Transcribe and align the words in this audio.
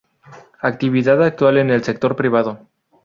Actividad 0.61 1.23
actual 1.23 1.59
en 1.59 1.69
el 1.69 1.83
sector 1.83 2.15
privado. 2.15 2.65